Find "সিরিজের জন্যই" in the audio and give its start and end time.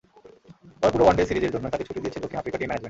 1.29-1.71